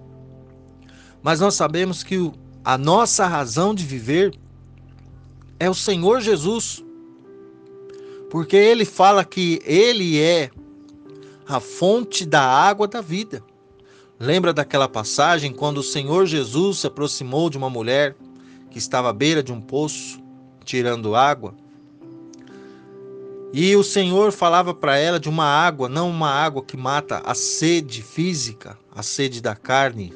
Mas 1.24 1.40
nós 1.40 1.54
sabemos 1.54 2.04
que 2.04 2.34
a 2.66 2.78
nossa 2.78 3.26
razão 3.26 3.74
de 3.74 3.86
viver 3.86 4.38
é 5.58 5.70
o 5.70 5.74
Senhor 5.74 6.20
Jesus. 6.20 6.84
Porque 8.30 8.56
ele 8.56 8.86
fala 8.86 9.26
que 9.26 9.62
ele 9.66 10.20
é 10.20 10.52
a 11.48 11.60
fonte 11.60 12.26
da 12.26 12.42
água 12.42 12.88
da 12.88 13.02
vida. 13.02 13.44
Lembra 14.20 14.54
daquela 14.54 14.88
passagem 14.88 15.52
quando 15.52 15.80
o 15.80 15.84
Senhor 15.84 16.26
Jesus 16.26 16.80
se 16.80 16.88
aproximou 16.88 17.50
de 17.50 17.58
uma 17.58 17.70
mulher 17.70 18.16
que 18.70 18.78
estava 18.78 19.10
à 19.10 19.14
beira 19.14 19.42
de 19.42 19.52
um 19.52 19.60
poço, 19.60 20.22
tirando 20.64 21.16
água? 21.16 21.56
E 23.52 23.76
o 23.76 23.84
Senhor 23.84 24.32
falava 24.32 24.76
para 24.76 24.98
ela 24.98 25.20
de 25.20 25.28
uma 25.28 25.46
água, 25.46 25.90
não 25.90 26.10
uma 26.10 26.30
água 26.30 26.62
que 26.62 26.78
mata 26.78 27.20
a 27.26 27.34
sede 27.34 28.04
física, 28.04 28.78
a 28.94 29.02
sede 29.02 29.42
da 29.42 29.56
carne, 29.56 30.14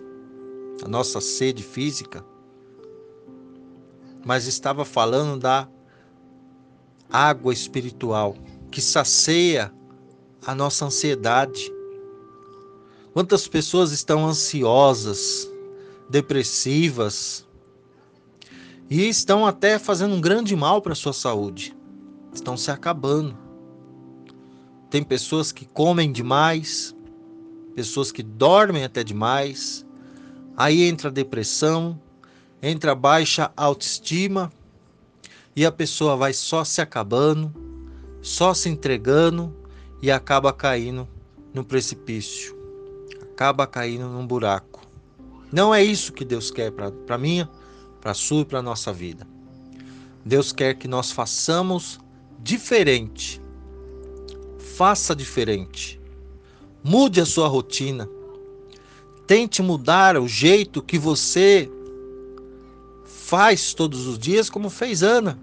a 0.86 0.88
nossa 0.88 1.20
sede 1.20 1.64
física, 1.64 2.24
mas 4.24 4.46
estava 4.46 4.86
falando 4.86 5.40
da 5.40 5.68
água 7.14 7.54
espiritual 7.54 8.36
que 8.72 8.82
sacia 8.82 9.72
a 10.46 10.56
nossa 10.56 10.86
ansiedade. 10.86 11.72
Quantas 13.14 13.48
pessoas 13.48 13.92
estão 13.92 14.26
ansiosas, 14.26 15.48
depressivas 16.10 17.48
e 18.90 19.08
estão 19.08 19.46
até 19.46 19.78
fazendo 19.78 20.16
um 20.16 20.22
grande 20.22 20.56
mal 20.56 20.82
para 20.82 20.94
a 20.94 20.96
sua 20.96 21.14
saúde 21.14 21.76
estão 22.34 22.58
se 22.58 22.72
acabando. 22.72 23.38
Tem 24.90 25.04
pessoas 25.04 25.52
que 25.52 25.66
comem 25.66 26.12
demais, 26.12 26.96
pessoas 27.76 28.12
que 28.12 28.24
dormem 28.24 28.84
até 28.84 29.04
demais. 29.04 29.86
Aí 30.56 30.84
entra 30.84 31.10
a 31.10 31.12
depressão, 31.12 32.00
entra 32.62 32.92
a 32.92 32.96
baixa 32.96 33.52
autoestima 33.56 34.52
e 35.56 35.66
a 35.66 35.72
pessoa 35.72 36.16
vai 36.16 36.34
só 36.34 36.64
se 36.64 36.82
acabando, 36.82 37.54
só 38.22 38.54
se 38.54 38.70
entregando 38.70 39.54
e 40.02 40.10
acaba 40.12 40.52
caindo 40.52 41.08
no 41.54 41.64
precipício, 41.64 42.58
acaba 43.22 43.68
caindo 43.68 44.08
num 44.08 44.26
buraco. 44.26 44.82
Não 45.52 45.74
é 45.74 45.84
isso 45.84 46.14
que 46.14 46.26
Deus 46.26 46.50
quer 46.50 46.72
para 46.72 47.18
mim, 47.18 47.48
para 48.02 48.14
sua 48.14 48.42
e 48.42 48.46
para 48.46 48.62
nossa 48.62 48.92
vida. 48.92 49.28
Deus 50.26 50.52
quer 50.52 50.76
que 50.76 50.88
nós 50.88 51.12
façamos 51.12 52.00
diferente. 52.40 53.42
Faça 54.58 55.16
diferente. 55.16 56.02
Mude 56.84 57.22
a 57.22 57.26
sua 57.26 57.48
rotina. 57.48 58.10
Tente 59.28 59.62
mudar 59.62 60.18
o 60.18 60.28
jeito 60.28 60.82
que 60.82 60.98
você 60.98 61.70
faz 63.34 63.74
todos 63.74 64.06
os 64.06 64.20
dias, 64.20 64.48
como 64.48 64.70
fez 64.70 65.02
Ana. 65.02 65.40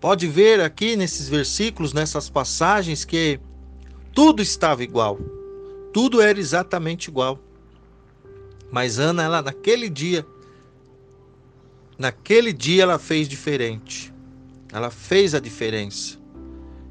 Pode 0.00 0.26
ver 0.26 0.58
aqui 0.62 0.96
nesses 0.96 1.28
versículos, 1.28 1.92
nessas 1.92 2.30
passagens, 2.30 3.04
que 3.04 3.38
tudo 4.14 4.40
estava 4.40 4.82
igual. 4.82 5.18
Tudo 5.92 6.18
era 6.22 6.40
exatamente 6.40 7.08
igual. 7.08 7.38
Mas 8.72 8.98
Ana, 8.98 9.22
ela 9.22 9.42
naquele 9.42 9.90
dia, 9.90 10.26
naquele 11.98 12.54
dia 12.54 12.84
ela 12.84 12.98
fez 12.98 13.28
diferente. 13.28 14.10
Ela 14.72 14.90
fez 14.90 15.34
a 15.34 15.40
diferença. 15.40 16.18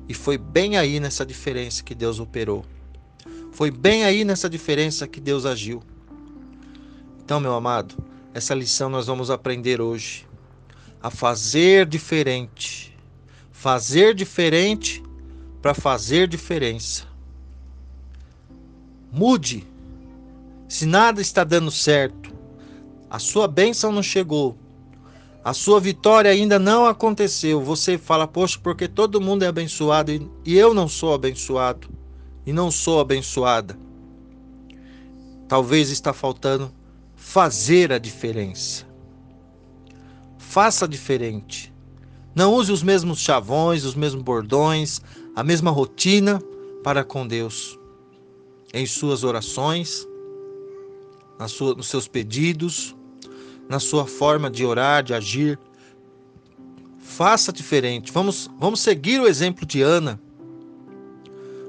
E 0.08 0.14
foi 0.14 0.38
bem 0.38 0.78
aí 0.78 1.00
nessa 1.00 1.26
diferença 1.26 1.84
que 1.84 1.96
Deus 1.96 2.20
operou. 2.20 2.64
Foi 3.52 3.72
bem 3.72 4.06
aí 4.06 4.24
nessa 4.24 4.48
diferença 4.48 5.08
que 5.08 5.20
Deus 5.20 5.44
agiu. 5.44 5.82
Então, 7.24 7.40
meu 7.40 7.56
amado, 7.56 8.09
essa 8.34 8.54
lição 8.54 8.90
nós 8.90 9.08
vamos 9.08 9.30
aprender 9.30 9.82
hoje. 9.82 10.28
A 11.02 11.10
fazer 11.10 11.86
diferente. 11.86 12.98
Fazer 13.52 14.14
diferente 14.14 15.04
para 15.62 15.74
fazer 15.74 16.28
diferença. 16.28 17.06
Mude. 19.12 19.68
Se 20.68 20.86
nada 20.86 21.20
está 21.20 21.44
dando 21.44 21.72
certo, 21.72 22.32
a 23.10 23.18
sua 23.18 23.48
bênção 23.48 23.92
não 23.92 24.04
chegou, 24.04 24.56
a 25.44 25.52
sua 25.52 25.80
vitória 25.80 26.30
ainda 26.30 26.60
não 26.60 26.86
aconteceu. 26.86 27.60
Você 27.62 27.98
fala, 27.98 28.28
poxa, 28.28 28.60
porque 28.62 28.88
todo 28.88 29.20
mundo 29.20 29.44
é 29.44 29.48
abençoado 29.48 30.12
e 30.46 30.56
eu 30.56 30.74
não 30.74 30.88
sou 30.88 31.14
abençoado 31.14 31.90
e 32.46 32.54
não 32.54 32.70
sou 32.70 33.00
abençoada. 33.00 33.76
Talvez 35.48 35.90
está 35.90 36.14
faltando 36.14 36.72
fazer 37.30 37.94
a 37.94 38.00
diferença. 38.00 38.88
Faça 40.40 40.88
diferente. 40.88 41.72
Não 42.34 42.56
use 42.56 42.72
os 42.72 42.82
mesmos 42.82 43.20
chavões, 43.20 43.86
os 43.86 43.94
mesmos 43.94 44.24
bordões, 44.24 45.00
a 45.36 45.44
mesma 45.44 45.70
rotina 45.70 46.42
para 46.84 47.04
com 47.04 47.28
Deus. 47.28 47.78
Em 48.74 48.84
suas 48.88 49.24
orações, 49.24 50.08
nos 51.78 51.88
seus 51.88 52.08
pedidos, 52.08 52.96
na 53.70 53.80
sua 53.80 54.08
forma 54.08 54.50
de 54.50 54.66
orar, 54.66 55.04
de 55.04 55.14
agir. 55.14 55.60
Faça 56.98 57.54
diferente. 57.54 58.12
Vamos, 58.12 58.50
vamos 58.58 58.80
seguir 58.80 59.22
o 59.22 59.28
exemplo 59.28 59.68
de 59.68 59.84
Ana. 59.84 60.20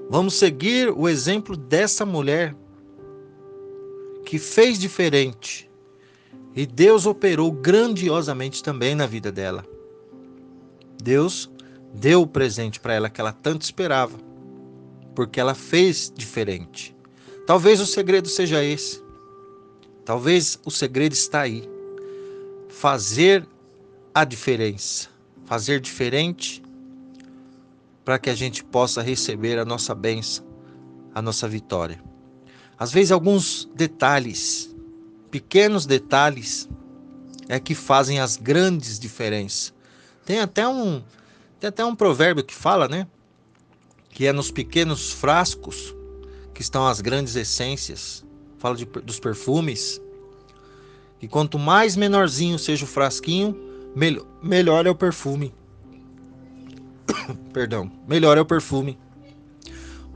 Vamos 0.08 0.32
seguir 0.32 0.90
o 0.90 1.06
exemplo 1.06 1.54
dessa 1.54 2.06
mulher 2.06 2.56
que 4.30 4.38
fez 4.38 4.78
diferente. 4.78 5.68
E 6.54 6.64
Deus 6.64 7.04
operou 7.04 7.50
grandiosamente 7.50 8.62
também 8.62 8.94
na 8.94 9.04
vida 9.04 9.32
dela. 9.32 9.66
Deus 11.02 11.50
deu 11.92 12.22
o 12.22 12.26
presente 12.28 12.78
para 12.78 12.94
ela 12.94 13.10
que 13.10 13.20
ela 13.20 13.32
tanto 13.32 13.62
esperava, 13.62 14.16
porque 15.16 15.40
ela 15.40 15.52
fez 15.52 16.12
diferente. 16.14 16.94
Talvez 17.44 17.80
o 17.80 17.86
segredo 17.86 18.28
seja 18.28 18.62
esse. 18.62 19.02
Talvez 20.04 20.60
o 20.64 20.70
segredo 20.70 21.12
está 21.12 21.40
aí 21.40 21.68
fazer 22.68 23.44
a 24.14 24.22
diferença, 24.22 25.08
fazer 25.44 25.80
diferente 25.80 26.62
para 28.04 28.16
que 28.16 28.30
a 28.30 28.34
gente 28.36 28.62
possa 28.62 29.02
receber 29.02 29.58
a 29.58 29.64
nossa 29.64 29.92
bênção, 29.92 30.46
a 31.12 31.20
nossa 31.20 31.48
vitória. 31.48 32.09
Às 32.80 32.90
vezes, 32.90 33.12
alguns 33.12 33.68
detalhes, 33.74 34.74
pequenos 35.30 35.84
detalhes, 35.84 36.66
é 37.46 37.60
que 37.60 37.74
fazem 37.74 38.18
as 38.18 38.38
grandes 38.38 38.98
diferenças. 38.98 39.74
Tem 40.24 40.40
até 40.40 40.66
um, 40.66 41.02
tem 41.60 41.68
até 41.68 41.84
um 41.84 41.94
provérbio 41.94 42.42
que 42.42 42.54
fala, 42.54 42.88
né? 42.88 43.06
Que 44.08 44.26
é 44.26 44.32
nos 44.32 44.50
pequenos 44.50 45.12
frascos 45.12 45.94
que 46.54 46.62
estão 46.62 46.86
as 46.86 47.02
grandes 47.02 47.36
essências. 47.36 48.24
Fala 48.56 48.76
de, 48.76 48.86
dos 48.86 49.20
perfumes, 49.20 50.00
e 51.20 51.28
quanto 51.28 51.58
mais 51.58 51.96
menorzinho 51.96 52.58
seja 52.58 52.84
o 52.84 52.88
frasquinho, 52.88 53.54
melhor, 53.94 54.26
melhor 54.42 54.86
é 54.86 54.90
o 54.90 54.94
perfume. 54.94 55.52
Perdão, 57.52 57.92
melhor 58.08 58.38
é 58.38 58.40
o 58.40 58.46
perfume. 58.46 58.98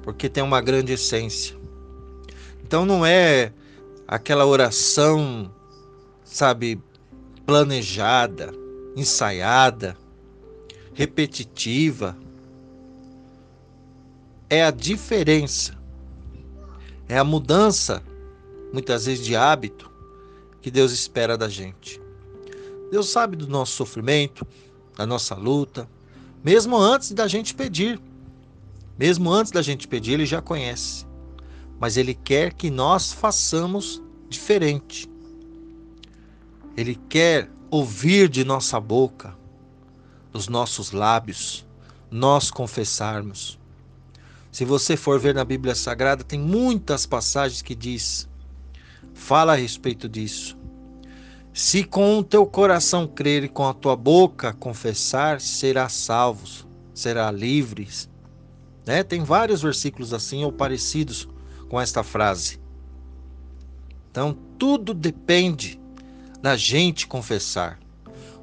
Porque 0.03 0.31
tem 0.31 0.43
uma 0.43 0.63
grande 0.63 0.93
essência. 0.93 1.64
Então 2.65 2.87
não 2.87 3.05
é 3.05 3.53
aquela 4.09 4.47
oração, 4.47 5.53
sabe, 6.25 6.81
planejada, 7.45 8.53
ensaiada, 8.97 9.95
repetitiva. 10.95 12.17
É 14.49 14.65
a 14.65 14.71
diferença. 14.71 15.77
É 17.07 17.19
a 17.19 17.25
mudança, 17.25 18.03
muitas 18.73 19.05
vezes 19.05 19.27
de 19.27 19.37
hábito, 19.37 19.91
que 20.63 20.71
Deus 20.71 20.91
espera 20.91 21.37
da 21.37 21.51
gente. 21.51 22.01
Deus 22.91 23.11
sabe 23.11 23.37
do 23.37 23.47
nosso 23.47 23.73
sofrimento, 23.73 24.47
da 24.97 25.05
nossa 25.05 25.35
luta, 25.35 25.87
mesmo 26.43 26.79
antes 26.79 27.13
da 27.13 27.29
gente 27.29 27.55
pedir. 27.55 28.01
Mesmo 28.99 29.31
antes 29.31 29.53
da 29.53 29.61
gente 29.61 29.87
pedir, 29.87 30.13
Ele 30.13 30.25
já 30.25 30.41
conhece. 30.41 31.05
Mas 31.79 31.97
Ele 31.97 32.15
quer 32.15 32.53
que 32.53 32.71
nós 32.71 33.13
façamos 33.13 34.03
diferente. 34.29 35.09
Ele 36.77 36.95
quer 37.09 37.51
ouvir 37.71 38.29
de 38.29 38.45
nossa 38.45 38.81
boca, 38.81 39.37
dos 40.33 40.49
nossos 40.49 40.93
lábios, 40.93 41.67
nós 42.11 42.51
confessarmos. 42.51 43.59
Se 44.51 44.65
você 44.65 44.97
for 44.97 45.19
ver 45.19 45.35
na 45.35 45.45
Bíblia 45.45 45.75
Sagrada, 45.75 46.23
tem 46.23 46.39
muitas 46.39 47.07
passagens 47.07 47.63
que 47.63 47.75
diz 47.75 48.29
fala 49.15 49.53
a 49.53 49.57
respeito 49.57 50.09
disso. 50.09 50.57
Se 51.53 51.85
com 51.85 52.19
o 52.19 52.25
teu 52.25 52.45
coração 52.45 53.07
crer 53.07 53.45
e 53.45 53.49
com 53.49 53.67
a 53.67 53.73
tua 53.73 53.95
boca 53.95 54.53
confessar, 54.53 55.41
será 55.41 55.89
salvo, 55.89 56.67
será 56.93 57.31
livre. 57.31 57.89
Né? 58.85 59.05
Tem 59.05 59.23
vários 59.23 59.63
versículos 59.63 60.13
assim 60.13 60.45
ou 60.45 60.53
parecidos 60.53 61.29
com 61.75 61.81
esta 61.81 62.05
frase. 62.05 62.61
Então, 64.09 64.39
tudo 64.57 64.95
depende 64.95 65.81
da 66.41 66.57
gente 66.57 67.05
confessar. 67.05 67.81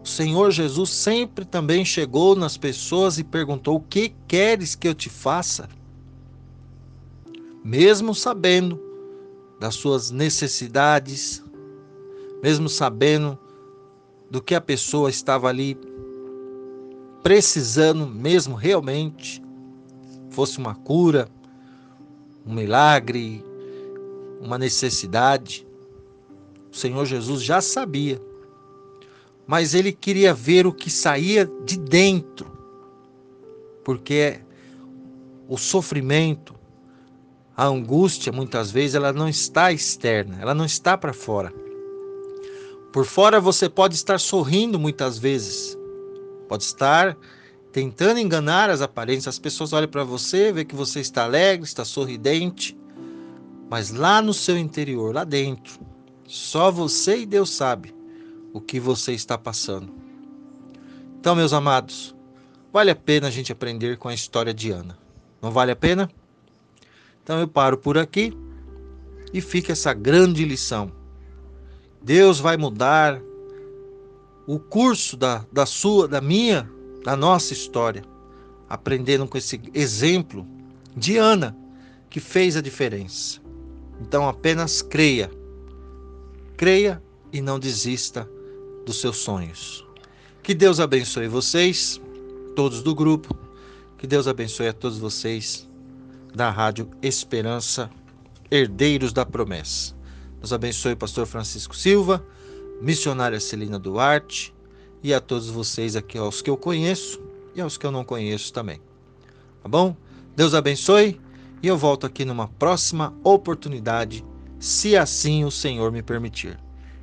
O 0.04 0.06
Senhor 0.06 0.52
Jesus 0.52 0.90
sempre 0.90 1.46
também 1.46 1.86
chegou 1.86 2.36
nas 2.36 2.58
pessoas 2.58 3.18
e 3.18 3.24
perguntou: 3.24 3.78
O 3.78 3.80
que 3.80 4.14
queres 4.28 4.76
que 4.76 4.86
eu 4.86 4.94
te 4.94 5.10
faça? 5.10 5.70
Mesmo 7.64 8.14
sabendo 8.14 8.78
das 9.62 9.76
suas 9.76 10.12
necessidades, 10.12 11.42
mesmo 12.44 12.68
sabendo 12.68 13.40
do 14.30 14.42
que 14.42 14.56
a 14.56 14.60
pessoa 14.60 15.10
estava 15.10 15.48
ali 15.48 15.78
precisando 17.24 18.06
mesmo 18.06 18.56
realmente, 18.56 19.42
fosse 20.32 20.58
uma 20.58 20.76
cura, 20.76 21.30
um 22.46 22.54
milagre, 22.54 23.44
uma 24.40 24.58
necessidade. 24.58 25.68
O 26.72 26.76
Senhor 26.76 27.06
Jesus 27.06 27.44
já 27.44 27.62
sabia, 27.62 28.22
mas 29.46 29.74
ele 29.74 29.92
queria 29.92 30.34
ver 30.34 30.66
o 30.66 30.74
que 30.74 30.90
saía 30.90 31.46
de 31.66 31.78
dentro, 31.78 32.50
porque 33.84 34.40
o 35.48 35.58
sofrimento, 35.58 36.56
a 37.58 37.66
angústia, 37.66 38.32
muitas 38.32 38.72
vezes, 38.72 38.96
ela 38.96 39.12
não 39.12 39.28
está 39.28 39.72
externa, 39.72 40.38
ela 40.40 40.56
não 40.56 40.64
está 40.64 40.98
para 40.98 41.12
fora. 41.12 41.54
Por 42.94 43.06
fora 43.06 43.40
você 43.40 43.70
pode 43.70 43.96
estar 43.96 44.20
sorrindo 44.20 44.80
muitas 44.80 45.18
vezes, 45.18 45.78
pode 46.48 46.64
estar 46.64 47.18
tentando 47.72 48.20
enganar 48.20 48.70
as 48.70 48.82
aparências. 48.82 49.36
As 49.36 49.40
pessoas 49.40 49.74
olham 49.74 49.88
para 49.88 50.04
você, 50.04 50.52
vê 50.52 50.66
que 50.66 50.76
você 50.76 51.00
está 51.00 51.24
alegre, 51.24 51.66
está 51.66 51.86
sorridente, 51.86 52.78
mas 53.70 53.92
lá 53.92 54.22
no 54.22 54.34
seu 54.34 54.58
interior, 54.58 55.14
lá 55.14 55.24
dentro, 55.24 55.80
só 56.28 56.72
você 56.72 57.20
e 57.20 57.26
Deus 57.26 57.50
sabe 57.50 57.94
o 58.54 58.60
que 58.60 58.80
você 58.80 59.14
está 59.14 59.38
passando. 59.38 59.94
Então, 61.20 61.36
meus 61.36 61.54
amados, 61.54 62.16
vale 62.74 62.92
a 62.92 62.96
pena 62.96 63.28
a 63.28 63.32
gente 63.32 63.52
aprender 63.52 63.98
com 63.98 64.08
a 64.08 64.14
história 64.14 64.54
de 64.54 64.72
Ana. 64.72 64.98
Não 65.42 65.52
vale 65.52 65.72
a 65.72 65.76
pena? 65.76 66.10
Então 67.24 67.40
eu 67.40 67.48
paro 67.48 67.78
por 67.78 67.98
aqui 67.98 68.34
e 69.34 69.40
fica 69.40 69.72
essa 69.72 69.94
grande 69.94 70.44
lição 70.44 70.92
Deus 72.02 72.40
vai 72.40 72.58
mudar 72.58 73.22
o 74.48 74.58
curso 74.60 75.16
da, 75.16 75.46
da 75.52 75.68
sua, 75.68 76.08
da 76.08 76.20
minha, 76.20 76.70
da 77.04 77.16
nossa 77.16 77.54
história, 77.54 78.04
aprendendo 78.70 79.28
com 79.28 79.38
esse 79.38 79.62
exemplo 79.74 80.46
de 80.96 81.18
Ana, 81.18 81.56
que 82.10 82.20
fez 82.20 82.56
a 82.56 82.62
diferença. 82.62 83.40
Então 84.00 84.28
apenas 84.28 84.82
creia. 84.82 85.32
Creia 86.58 87.02
e 87.32 87.42
não 87.42 87.60
desista 87.60 88.30
dos 88.86 89.00
seus 89.00 89.18
sonhos. 89.18 89.86
Que 90.44 90.54
Deus 90.54 90.80
abençoe 90.80 91.28
vocês, 91.28 92.02
todos 92.56 92.82
do 92.82 92.94
grupo. 92.94 93.36
Que 93.98 94.08
Deus 94.08 94.28
abençoe 94.28 94.68
a 94.68 94.74
todos 94.74 94.98
vocês 94.98 95.70
da 96.34 96.50
Rádio 96.50 96.90
Esperança, 97.02 97.90
herdeiros 98.50 99.14
da 99.14 99.26
promessa. 99.26 99.96
Deus 100.40 100.52
abençoe 100.52 100.94
o 100.94 100.98
pastor 100.98 101.28
Francisco 101.28 101.76
Silva, 101.76 102.26
missionária 102.82 103.40
Celina 103.40 103.78
Duarte 103.78 104.54
e 105.04 105.14
a 105.14 105.20
todos 105.20 105.50
vocês 105.50 105.96
aqui, 105.96 106.18
aos 106.18 106.42
que 106.42 106.50
eu 106.50 106.58
conheço 106.58 107.20
e 107.56 107.62
aos 107.62 107.78
que 107.78 107.86
eu 107.86 107.92
não 107.92 108.04
conheço 108.04 108.54
também. 108.54 108.80
Tá 109.62 109.70
bom? 109.70 109.96
Deus 110.36 110.54
abençoe 110.54 111.20
e 111.62 111.68
eu 111.68 111.78
volto 111.78 112.06
aqui 112.06 112.26
numa 112.26 112.48
próxima 112.48 113.14
oportunidade, 113.24 114.24
se 114.60 114.96
assim 114.96 115.44
o 115.44 115.52
Senhor 115.52 115.92
me 115.92 116.02
permitir. 116.02 116.58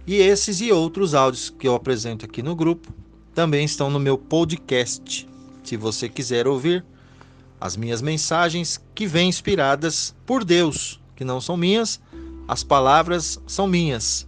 E 0.06 0.16
esses 0.16 0.60
e 0.60 0.72
outros 0.72 1.14
áudios 1.14 1.50
que 1.50 1.68
eu 1.68 1.74
apresento 1.74 2.24
aqui 2.24 2.42
no 2.42 2.56
grupo 2.56 2.92
também 3.34 3.64
estão 3.64 3.90
no 3.90 4.00
meu 4.00 4.16
podcast. 4.16 5.28
Se 5.62 5.76
você 5.76 6.08
quiser 6.08 6.48
ouvir 6.48 6.84
as 7.60 7.76
minhas 7.76 8.00
mensagens 8.00 8.80
que 8.94 9.06
vêm 9.06 9.28
inspiradas 9.28 10.14
por 10.24 10.44
Deus, 10.44 11.00
que 11.14 11.24
não 11.24 11.40
são 11.40 11.56
minhas, 11.56 12.00
as 12.46 12.64
palavras 12.64 13.40
são 13.46 13.66
minhas, 13.66 14.26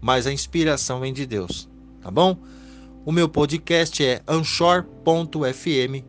mas 0.00 0.26
a 0.26 0.32
inspiração 0.32 1.00
vem 1.00 1.12
de 1.12 1.24
Deus, 1.24 1.68
tá 2.02 2.10
bom? 2.10 2.36
O 3.06 3.12
meu 3.12 3.28
podcast 3.28 4.04
é 4.04 4.20
anchor.fm 4.26 6.02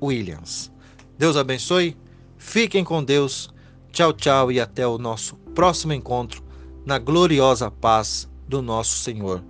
Williams. 0.00 0.72
Deus 1.18 1.36
abençoe, 1.36 1.98
fiquem 2.38 2.82
com 2.82 3.04
Deus, 3.04 3.50
tchau, 3.92 4.14
tchau 4.14 4.50
e 4.50 4.58
até 4.58 4.86
o 4.86 4.96
nosso 4.96 5.36
próximo 5.54 5.92
encontro 5.92 6.42
na 6.86 6.98
gloriosa 6.98 7.70
paz 7.70 8.26
do 8.48 8.62
nosso 8.62 8.96
Senhor 8.96 9.44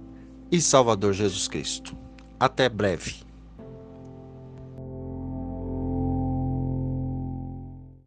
e 0.50 0.60
Salvador 0.60 1.12
Jesus 1.12 1.46
Cristo. 1.46 1.96
Até 2.40 2.68
breve. 2.68 3.27